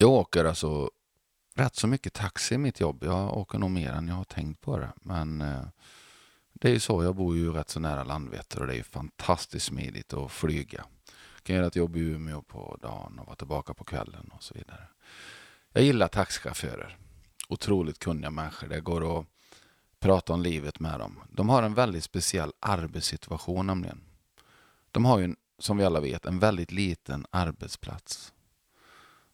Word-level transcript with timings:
Jag 0.00 0.10
åker 0.10 0.44
alltså 0.44 0.90
rätt 1.54 1.76
så 1.76 1.86
mycket 1.86 2.12
taxi 2.12 2.54
i 2.54 2.58
mitt 2.58 2.80
jobb. 2.80 3.04
Jag 3.04 3.36
åker 3.36 3.58
nog 3.58 3.70
mer 3.70 3.92
än 3.92 4.08
jag 4.08 4.14
har 4.14 4.24
tänkt 4.24 4.60
på 4.60 4.78
det. 4.78 4.92
Men 4.96 5.40
eh, 5.40 5.64
det 6.52 6.68
är 6.68 6.72
ju 6.72 6.80
så, 6.80 7.04
jag 7.04 7.16
bor 7.16 7.36
ju 7.36 7.52
rätt 7.52 7.70
så 7.70 7.80
nära 7.80 8.04
Landvetter 8.04 8.60
och 8.60 8.66
det 8.66 8.72
är 8.72 8.76
ju 8.76 8.82
fantastiskt 8.82 9.66
smidigt 9.66 10.12
att 10.12 10.32
flyga. 10.32 10.84
Jag 11.34 11.42
kan 11.42 11.56
göra 11.56 11.66
ett 11.66 11.76
jobb 11.76 11.96
i 11.96 12.00
Umeå 12.00 12.42
på 12.42 12.78
dagen 12.82 13.18
och 13.18 13.26
vara 13.26 13.36
tillbaka 13.36 13.74
på 13.74 13.84
kvällen 13.84 14.30
och 14.34 14.42
så 14.42 14.54
vidare. 14.54 14.88
Jag 15.72 15.84
gillar 15.84 16.08
taxichaufförer. 16.08 16.96
Otroligt 17.48 17.98
kunniga 17.98 18.30
människor. 18.30 18.68
Det 18.68 18.80
går 18.80 19.18
att 19.18 19.26
prata 20.00 20.32
om 20.32 20.42
livet 20.42 20.80
med 20.80 21.00
dem. 21.00 21.20
De 21.30 21.48
har 21.48 21.62
en 21.62 21.74
väldigt 21.74 22.04
speciell 22.04 22.52
arbetssituation 22.60 23.66
nämligen. 23.66 24.00
De 24.90 25.04
har 25.04 25.18
ju, 25.18 25.34
som 25.58 25.76
vi 25.76 25.84
alla 25.84 26.00
vet, 26.00 26.26
en 26.26 26.38
väldigt 26.38 26.72
liten 26.72 27.26
arbetsplats. 27.30 28.32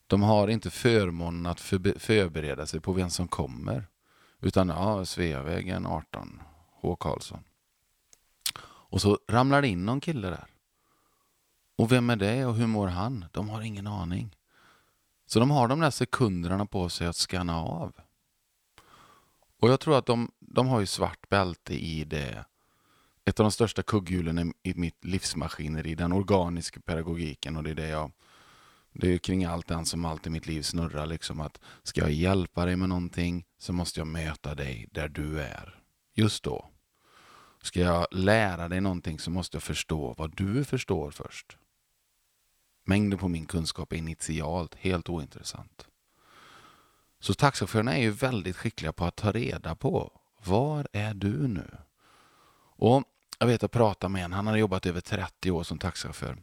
De 0.07 0.23
har 0.23 0.48
inte 0.48 0.71
förmånen 0.71 1.46
att 1.46 1.61
förbereda 1.61 2.67
sig 2.67 2.81
på 2.81 2.93
vem 2.93 3.11
som 3.11 3.29
kommer. 3.29 3.86
Utan 4.40 4.68
ja, 4.68 5.04
Sveavägen 5.04 5.86
18, 5.86 6.43
H. 6.81 6.96
Karlsson. 6.96 7.45
Och 8.64 9.00
så 9.00 9.18
ramlar 9.29 9.62
det 9.62 9.68
in 9.68 9.86
någon 9.86 10.00
kille 10.00 10.31
där. 10.31 10.46
Och 11.76 11.93
vem 11.93 12.11
är 12.11 12.17
det 12.17 12.46
och 12.46 12.54
hur 12.54 12.67
mår 12.67 12.86
han? 12.86 13.25
De 13.32 13.48
har 13.48 13.62
ingen 13.62 13.86
aning. 13.86 14.36
Så 15.26 15.40
de 15.40 15.50
har 15.50 15.68
de 15.68 15.81
där 15.81 15.90
sekunderna 15.90 16.67
på 16.67 16.89
sig 16.89 17.07
att 17.07 17.17
scanna 17.17 17.61
av. 17.61 17.93
Och 19.61 19.71
jag 19.71 19.81
tror 19.81 19.98
att 19.98 20.07
de, 20.07 20.31
de 20.39 20.67
har 20.67 20.81
ju 20.81 20.86
svart 20.86 21.29
bälte 21.29 21.75
i 21.75 22.04
det. 22.04 22.45
Ett 23.25 23.40
av 23.40 23.45
de 23.45 23.50
största 23.50 23.82
kugghjulen 23.82 24.54
i 24.62 24.75
mitt 24.75 25.04
livsmaskineri, 25.04 25.95
den 25.95 26.12
organiska 26.12 26.81
pedagogiken 26.81 27.57
och 27.57 27.62
det 27.62 27.71
är 27.71 27.75
det 27.75 27.89
jag 27.89 28.12
det 28.94 29.14
är 29.14 29.18
kring 29.18 29.44
allt 29.44 29.66
den 29.66 29.86
som 29.86 30.04
allt 30.04 30.26
i 30.26 30.30
mitt 30.30 30.46
liv 30.46 30.62
snurrar. 30.62 31.07
Liksom 31.07 31.40
att 31.40 31.61
ska 31.82 32.00
jag 32.00 32.12
hjälpa 32.12 32.64
dig 32.64 32.77
med 32.77 32.89
någonting 32.89 33.44
så 33.58 33.72
måste 33.72 34.00
jag 34.00 34.06
möta 34.06 34.55
dig 34.55 34.89
där 34.92 35.09
du 35.09 35.41
är. 35.41 35.81
Just 36.14 36.45
då. 36.45 36.70
Ska 37.62 37.81
jag 37.81 38.06
lära 38.11 38.69
dig 38.69 38.81
någonting 38.81 39.19
så 39.19 39.31
måste 39.31 39.56
jag 39.56 39.62
förstå 39.62 40.15
vad 40.19 40.37
du 40.37 40.65
förstår 40.65 41.11
först. 41.11 41.56
Mängden 42.84 43.19
på 43.19 43.28
min 43.28 43.47
kunskap 43.47 43.92
är 43.92 43.97
initialt 43.97 44.75
helt 44.75 45.09
ointressant. 45.09 45.87
Så 47.20 47.34
taxichaufförerna 47.34 47.97
är 47.97 48.03
ju 48.03 48.11
väldigt 48.11 48.56
skickliga 48.56 48.92
på 48.92 49.05
att 49.05 49.17
ta 49.17 49.33
reda 49.33 49.75
på 49.75 50.20
var 50.45 50.89
är 50.92 51.15
du 51.15 51.48
nu? 51.48 51.77
Och 52.77 53.05
jag 53.39 53.47
vet 53.47 53.62
att 53.62 53.70
prata 53.70 54.09
med 54.09 54.25
en, 54.25 54.33
han 54.33 54.47
hade 54.47 54.59
jobbat 54.59 54.87
över 54.87 55.00
30 55.00 55.50
år 55.50 55.62
som 55.62 55.78
taxichaufför. 55.78 56.37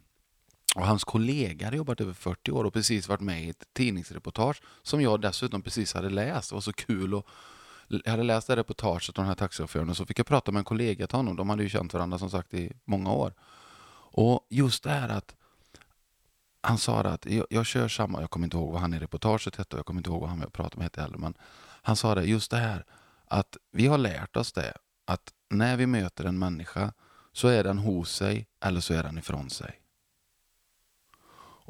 Och 0.74 0.86
hans 0.86 1.04
kollega 1.04 1.66
hade 1.66 1.76
jobbat 1.76 2.00
över 2.00 2.12
40 2.12 2.50
år 2.50 2.64
och 2.64 2.72
precis 2.72 3.08
varit 3.08 3.20
med 3.20 3.44
i 3.44 3.48
ett 3.48 3.64
tidningsreportage 3.72 4.62
som 4.82 5.00
jag 5.00 5.20
dessutom 5.20 5.62
precis 5.62 5.94
hade 5.94 6.10
läst. 6.10 6.50
Det 6.50 6.54
var 6.54 6.60
så 6.60 6.72
kul. 6.72 7.14
Och 7.14 7.28
jag 7.88 8.10
hade 8.10 8.22
läst 8.22 8.46
det 8.46 8.56
reportaget 8.56 9.18
om 9.18 9.22
den 9.22 9.28
här 9.28 9.34
taxichauffören 9.34 9.90
och 9.90 9.96
så 9.96 10.06
fick 10.06 10.18
jag 10.18 10.26
prata 10.26 10.52
med 10.52 10.58
en 10.58 10.64
kollega 10.64 11.06
till 11.06 11.16
honom. 11.16 11.36
De 11.36 11.50
hade 11.50 11.62
ju 11.62 11.68
känt 11.68 11.94
varandra 11.94 12.18
som 12.18 12.30
sagt 12.30 12.54
i 12.54 12.72
många 12.84 13.12
år. 13.12 13.34
Och 14.14 14.46
just 14.50 14.82
det 14.82 14.90
här 14.90 15.08
att 15.08 15.34
han 16.60 16.78
sa 16.78 17.00
att 17.00 17.26
jag, 17.26 17.46
jag, 17.50 17.66
kör 17.66 17.88
samma, 17.88 18.20
jag 18.20 18.30
kommer 18.30 18.46
inte 18.46 18.56
ihåg 18.56 18.72
vad 18.72 18.80
han 18.80 18.94
i 18.94 18.98
reportaget 18.98 19.56
hette 19.56 19.76
och 19.76 19.78
jag 19.78 19.86
kommer 19.86 20.00
inte 20.00 20.10
ihåg 20.10 20.20
vad 20.20 20.30
han 20.30 20.40
jag 20.40 20.52
pratade 20.52 20.76
med 20.76 20.84
hette 20.84 21.00
heller. 21.00 21.18
Men 21.18 21.34
han 21.82 21.96
sa 21.96 22.14
det, 22.14 22.24
just 22.24 22.50
det 22.50 22.56
här 22.56 22.84
att 23.24 23.56
vi 23.70 23.86
har 23.86 23.98
lärt 23.98 24.36
oss 24.36 24.52
det 24.52 24.74
att 25.04 25.32
när 25.50 25.76
vi 25.76 25.86
möter 25.86 26.24
en 26.24 26.38
människa 26.38 26.92
så 27.32 27.48
är 27.48 27.64
den 27.64 27.78
hos 27.78 28.14
sig 28.14 28.46
eller 28.64 28.80
så 28.80 28.94
är 28.94 29.02
den 29.02 29.18
ifrån 29.18 29.50
sig. 29.50 29.81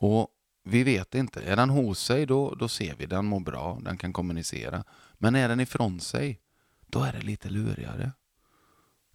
Och 0.04 0.28
vi 0.62 0.84
vet 0.84 1.14
inte. 1.14 1.42
Är 1.42 1.56
den 1.56 1.70
hos 1.70 1.98
sig 1.98 2.26
då, 2.26 2.54
då 2.54 2.68
ser 2.68 2.94
vi 2.94 3.06
den 3.06 3.26
mår 3.26 3.40
bra, 3.40 3.78
den 3.82 3.98
kan 3.98 4.12
kommunicera. 4.12 4.84
Men 5.14 5.34
är 5.34 5.48
den 5.48 5.60
ifrån 5.60 6.00
sig, 6.00 6.40
då 6.86 7.02
är 7.02 7.12
det 7.12 7.20
lite 7.20 7.50
lurigare. 7.50 8.12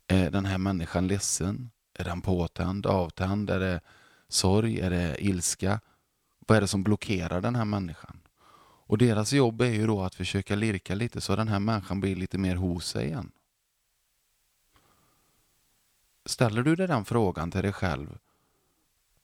Är 0.08 0.32
den 0.32 0.46
här 0.46 0.58
människan 0.58 1.08
ledsen? 1.08 1.72
Är 1.94 2.04
den 2.04 2.22
påtänd, 2.22 2.86
avtänd? 2.86 3.50
Är 3.50 3.60
det 3.60 3.82
sorg? 4.28 4.80
Är 4.80 4.90
det 4.90 5.26
ilska? 5.26 5.80
Vad 6.40 6.58
är 6.58 6.62
det 6.62 6.68
som 6.68 6.84
blockerar 6.84 7.42
den 7.42 7.56
här 7.56 7.66
människan? 7.66 8.22
Och 8.86 8.98
deras 8.98 9.34
jobb 9.34 9.62
är 9.62 9.74
ju 9.74 9.88
då 9.88 10.02
att 10.02 10.16
försöka 10.16 10.56
lirka 10.56 10.96
lite 10.96 11.22
så 11.22 11.36
den 11.36 11.48
här 11.48 11.60
människan 11.60 12.00
blir 12.00 12.16
lite 12.16 12.38
mer 12.38 12.56
hos 12.56 12.88
sig 12.88 13.06
igen. 13.06 13.32
Ställer 16.26 16.64
du 16.64 16.76
dig 16.76 16.88
den 16.88 17.06
frågan 17.06 17.52
till 17.52 17.62
dig 17.62 17.74
själv 17.74 18.18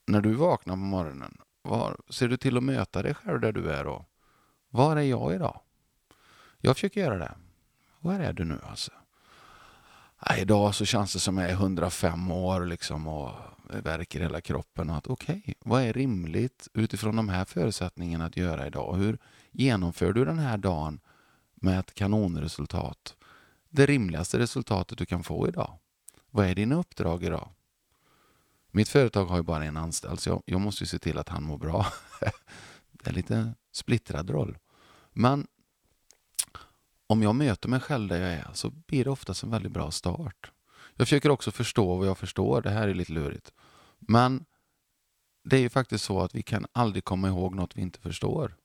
när 0.06 0.22
du 0.22 0.34
vaknar 0.34 0.74
på 0.74 0.80
morgonen, 0.80 1.38
var, 1.64 1.98
ser 2.10 2.28
du 2.28 2.38
till 2.38 2.58
att 2.58 2.64
möta 2.64 3.02
dig 3.02 3.14
själv 3.14 3.40
där 3.40 3.52
du 3.52 3.72
är 3.72 3.84
då? 3.84 4.06
Var 4.70 4.98
är 4.98 5.02
jag 5.02 5.36
idag? 5.36 5.60
Jag 6.60 6.76
försöker 6.76 7.02
göra 7.02 7.18
det. 7.18 7.36
Var 8.00 8.14
är 8.14 8.34
du 8.34 8.46
nu 8.46 8.60
alltså? 8.70 8.92
Äh, 10.30 10.42
idag 10.42 10.76
så 10.76 10.86
känns 10.86 11.14
det 11.14 11.20
som 11.20 11.38
jag 11.38 11.50
är 11.50 11.54
105 11.54 12.32
år 12.32 12.66
liksom 12.66 13.08
och 13.08 13.32
verkar 13.70 14.20
hela 14.20 14.42
kroppen. 14.42 14.90
att 14.90 15.08
Okej, 15.08 15.42
okay, 15.44 15.54
vad 15.60 15.82
är 15.82 15.94
rimligt 15.94 16.68
utifrån 16.74 17.16
de 17.16 17.30
här 17.30 17.46
förutsättningarna 17.46 18.26
att 18.26 18.38
göra 18.38 18.68
idag? 18.68 18.96
Hur 18.96 19.18
genomför 19.52 20.14
du 20.14 20.26
den 20.26 20.40
här 20.40 20.58
dagen 20.58 21.00
med 21.56 21.80
ett 21.80 21.94
kanonresultat? 21.94 23.16
Det 23.70 23.86
rimligaste 23.86 24.40
resultatet 24.40 24.98
du 24.98 25.06
kan 25.06 25.24
få 25.24 25.48
idag. 25.48 25.78
Vad 26.30 26.46
är 26.46 26.56
dina 26.56 26.76
uppdrag 26.76 27.24
idag? 27.24 27.50
Mitt 28.76 28.90
företag 28.90 29.26
har 29.26 29.38
ju 29.38 29.44
bara 29.44 29.66
en 29.66 29.78
anställd 29.78 30.20
så 30.20 30.30
jag, 30.30 30.44
jag 30.46 30.62
måste 30.62 30.86
se 30.86 31.00
till 31.00 31.18
att 31.18 31.30
han 31.30 31.44
mår 31.44 31.58
bra. 31.58 31.86
det 32.92 33.06
är 33.06 33.10
en 33.10 33.16
lite 33.16 33.54
splittrad 33.72 34.30
roll. 34.30 34.58
Men 35.12 35.48
om 37.08 37.24
jag 37.24 37.36
möter 37.36 37.70
mig 37.70 37.80
själv 37.80 38.08
där 38.08 38.22
jag 38.22 38.34
är 38.34 38.48
så 38.54 38.70
blir 38.70 39.04
det 39.04 39.10
oftast 39.10 39.44
en 39.44 39.50
väldigt 39.50 39.72
bra 39.72 39.92
start. 39.92 40.52
Jag 40.96 41.08
försöker 41.08 41.30
också 41.30 41.52
förstå 41.52 41.96
vad 41.96 42.08
jag 42.08 42.18
förstår. 42.18 42.62
Det 42.62 42.70
här 42.70 42.88
är 42.88 42.94
lite 42.94 43.12
lurigt. 43.12 43.54
Men 44.00 44.46
det 45.44 45.58
är 45.58 45.62
ju 45.62 45.70
faktiskt 45.70 46.06
så 46.06 46.22
att 46.22 46.36
vi 46.36 46.44
kan 46.44 46.66
aldrig 46.72 47.04
komma 47.04 47.28
ihåg 47.28 47.56
något 47.56 47.76
vi 47.76 47.82
inte 47.82 48.00
förstår. 48.00 48.56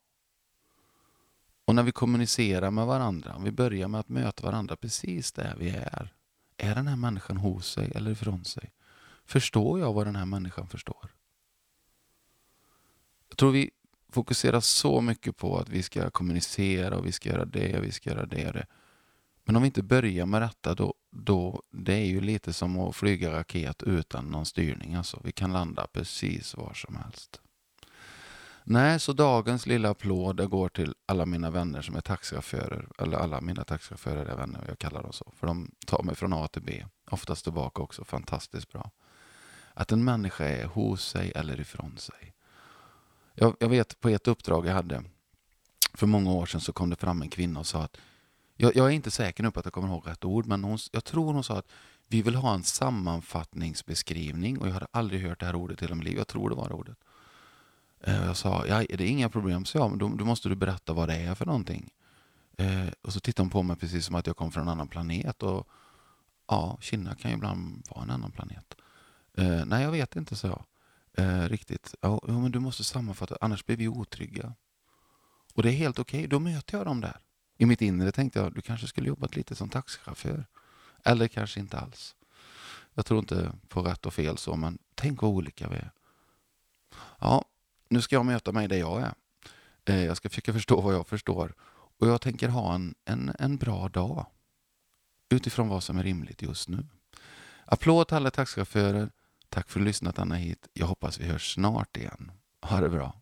Och 1.65 1.75
när 1.75 1.83
vi 1.83 1.93
kommunicerar 1.93 2.71
med 2.71 2.87
varandra, 2.87 3.35
om 3.35 3.45
vi 3.45 3.53
börjar 3.53 3.89
med 3.89 4.01
att 4.01 4.09
möta 4.09 4.47
varandra 4.47 4.77
precis 4.77 5.33
där 5.33 5.57
vi 5.59 5.71
är. 5.71 6.15
Är 6.57 6.75
den 6.75 6.87
här 6.87 6.97
människan 6.97 7.37
hos 7.37 7.73
sig 7.73 7.93
eller 7.95 8.11
ifrån 8.11 8.45
sig? 8.45 8.73
Förstår 9.29 9.81
jag 9.81 9.93
vad 9.93 10.07
den 10.07 10.17
här 10.17 10.27
människan 10.27 10.69
förstår? 10.69 11.15
Jag 13.29 13.39
tror 13.39 13.53
vi 13.53 13.71
fokuserar 14.13 14.61
så 14.61 15.01
mycket 15.01 15.37
på 15.37 15.59
att 15.59 15.69
vi 15.69 15.83
ska 15.83 16.11
kommunicera 16.11 16.97
och 16.97 17.07
vi 17.07 17.13
ska 17.13 17.29
göra 17.29 17.45
det 17.45 17.79
och 17.79 17.85
vi 17.85 17.93
ska 17.93 18.11
göra 18.11 18.27
det. 18.27 18.47
Och 18.47 18.53
det. 18.53 18.67
Men 19.45 19.57
om 19.57 19.63
vi 19.63 19.67
inte 19.67 19.83
börjar 19.83 20.27
med 20.27 20.43
detta 20.43 20.75
då, 20.75 20.95
då 21.11 21.63
det 21.71 21.95
är 21.95 22.07
ju 22.07 22.21
lite 22.21 22.53
som 22.53 22.79
att 22.79 22.97
flyga 22.97 23.33
raket 23.33 23.83
utan 23.83 24.31
någon 24.31 24.47
styrning. 24.47 24.95
Alltså, 24.95 25.21
vi 25.25 25.33
kan 25.33 25.53
landa 25.53 25.87
precis 25.87 26.57
var 26.57 26.75
som 26.75 26.97
helst. 26.97 27.41
Nej, 28.65 29.01
så 29.01 29.13
dagens 29.13 29.67
lilla 29.67 29.91
applåd 29.91 30.51
går 30.51 30.69
till 30.69 30.95
alla 31.07 31.27
mina 31.27 31.51
vänner 31.51 31.83
som 31.83 31.97
är 31.97 32.01
taxichaufförer. 32.01 32.89
Eller 32.99 33.19
alla 33.19 33.41
mina 33.41 33.65
taxichaufförer 33.65 34.27
är 34.27 34.37
vänner, 34.37 34.65
jag 34.69 34.79
kallar 34.79 35.03
dem 35.03 35.13
så. 35.13 35.33
För 35.37 35.47
de 35.47 35.71
tar 35.87 36.03
mig 36.03 36.15
från 36.15 36.33
A 36.33 36.49
till 36.49 36.63
B. 36.63 36.85
Oftast 37.11 37.45
tillbaka 37.45 37.83
också, 37.83 38.05
fantastiskt 38.05 38.73
bra. 38.73 38.91
Att 39.79 39.93
en 39.93 40.05
människa 40.05 40.45
är 40.45 40.67
hos 40.67 41.09
sig 41.09 41.33
eller 41.35 41.61
ifrån 41.61 41.99
sig. 41.99 42.35
Jag, 43.35 43.57
jag 43.61 43.69
vet 43.69 44.01
på 44.01 44.09
ett 44.09 44.29
uppdrag 44.29 44.67
jag 44.67 44.75
hade 44.75 45.05
för 45.95 46.07
många 46.07 46.33
år 46.33 46.47
sedan 46.47 46.61
så 46.61 46.73
kom 46.73 46.91
det 46.91 46.97
fram 46.97 47.23
en 47.23 47.29
kvinna 47.29 47.61
och 47.61 47.67
sa 47.67 47.83
att 47.83 47.97
jag, 48.57 48.77
jag 48.77 48.87
är 48.87 48.91
inte 48.91 49.11
säker 49.11 49.43
nu 49.43 49.51
på 49.51 49.61
att 49.61 49.67
jag 49.67 49.73
kommer 49.73 49.89
ihåg 49.89 50.07
rätt 50.07 50.25
ord, 50.25 50.47
men 50.47 50.65
hon, 50.65 50.79
jag 50.93 51.05
tror 51.05 51.33
hon 51.33 51.45
sa 51.45 51.59
att 51.59 51.71
vi 52.09 52.23
vill 52.23 52.35
ha 52.35 52.55
en 52.55 52.63
sammanfattningsbeskrivning 52.63 54.59
och 54.59 54.69
jag 54.69 54.73
hade 54.73 54.87
aldrig 54.91 55.23
hört 55.23 55.41
det 55.41 55.47
här 55.47 55.55
ordet 55.55 55.83
i 55.83 55.85
hela 55.85 55.95
mitt 55.95 56.05
liv. 56.05 56.19
Jag 56.19 56.29
tror 56.29 56.51
det 56.51 56.57
var 56.57 56.69
det 56.69 56.75
ordet. 56.75 56.99
Eh, 58.01 58.25
jag 58.27 58.37
sa, 58.37 58.67
ja, 58.67 58.79
det 58.89 59.05
är 59.05 59.11
inga 59.11 59.29
problem, 59.29 59.65
så 59.65 59.79
jag, 59.79 59.91
men 59.91 59.99
då, 59.99 60.09
då 60.09 60.25
måste 60.25 60.49
du 60.49 60.55
berätta 60.55 60.93
vad 60.93 61.09
det 61.09 61.17
är 61.17 61.35
för 61.35 61.47
någonting. 61.47 61.91
Eh, 62.57 62.89
och 63.03 63.13
så 63.13 63.21
tittade 63.21 63.45
hon 63.45 63.51
på 63.51 63.63
mig 63.63 63.77
precis 63.77 64.07
som 64.07 64.15
att 64.15 64.27
jag 64.27 64.37
kom 64.37 64.53
från 64.53 64.63
en 64.63 64.69
annan 64.69 64.89
planet. 64.89 65.43
Och 65.43 65.69
ja, 66.49 66.79
Kina 66.81 67.15
kan 67.15 67.31
ju 67.31 67.37
ibland 67.37 67.83
vara 67.91 68.03
en 68.03 68.11
annan 68.11 68.31
planet. 68.31 68.75
Eh, 69.39 69.65
nej, 69.67 69.83
jag 69.83 69.91
vet 69.91 70.17
inte, 70.17 70.37
så 70.37 70.47
jag. 70.47 70.65
Eh, 71.25 71.49
riktigt. 71.49 71.95
Ja, 72.01 72.21
men 72.27 72.53
du 72.53 72.59
måste 72.59 72.85
sammanfatta, 72.85 73.39
annars 73.41 73.65
blir 73.67 73.77
vi 73.77 73.89
otrygga. 73.89 74.55
Och 75.55 75.63
det 75.63 75.69
är 75.69 75.73
helt 75.73 75.99
okej, 75.99 76.19
okay. 76.19 76.27
då 76.27 76.39
möter 76.39 76.79
jag 76.79 76.87
dem 76.87 77.01
där. 77.01 77.21
I 77.57 77.67
mitt 77.67 77.83
inre 77.83 78.13
tänkte 78.13 78.39
jag, 78.39 78.55
du 78.55 78.63
kanske 78.63 78.87
skulle 78.87 79.09
jobbat 79.09 79.37
lite 79.37 79.55
som 79.55 79.69
taxichaufför. 79.69 80.47
Eller 81.05 81.29
kanske 81.29 81.61
inte 81.61 81.79
alls. 81.79 82.17
Jag 82.95 83.07
tror 83.07 83.19
inte 83.19 83.53
på 83.69 83.83
rätt 83.83 84.07
och 84.07 84.15
fel 84.15 84.39
så, 84.39 84.57
men 84.57 84.79
tänk 84.95 85.23
vad 85.23 85.31
olika 85.31 85.69
vi 85.69 85.77
är. 85.77 85.91
Ja, 87.19 87.45
nu 87.89 88.03
ska 88.03 88.17
jag 88.17 88.27
möta 88.27 88.53
mig 88.53 88.69
där 88.69 88.79
jag 88.79 89.01
är. 89.01 89.15
Eh, 89.85 90.05
jag 90.05 90.17
ska 90.17 90.29
försöka 90.29 90.53
förstå 90.59 90.81
vad 90.81 90.95
jag 90.95 91.07
förstår. 91.07 91.55
Och 91.99 92.09
jag 92.09 92.21
tänker 92.21 92.49
ha 92.49 92.75
en, 92.75 92.95
en, 93.05 93.37
en 93.39 93.57
bra 93.57 93.89
dag. 93.89 94.27
Utifrån 95.29 95.69
vad 95.69 95.83
som 95.83 95.99
är 95.99 96.03
rimligt 96.03 96.43
just 96.43 96.69
nu. 96.69 96.87
Applåd 97.65 98.09
till 98.09 98.17
alla 98.17 98.31
taxichaufförer. 98.31 99.11
Tack 99.49 99.69
för 99.71 99.81
att 99.81 99.85
du 99.85 99.87
lyssnat 99.87 100.19
Anna 100.19 100.35
hit. 100.35 100.69
Jag 100.73 100.87
hoppas 100.87 101.21
vi 101.21 101.25
hörs 101.25 101.55
snart 101.55 101.97
igen. 101.97 102.33
Ha 102.63 102.81
det 102.81 102.89
bra. 102.89 103.15